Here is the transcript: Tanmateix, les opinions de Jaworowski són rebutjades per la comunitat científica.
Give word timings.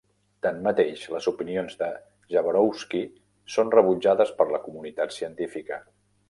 Tanmateix, 0.43 1.01
les 1.15 1.27
opinions 1.31 1.77
de 1.81 1.89
Jaworowski 2.35 3.03
són 3.57 3.71
rebutjades 3.77 4.33
per 4.41 4.49
la 4.57 4.63
comunitat 4.65 5.15
científica. 5.21 5.81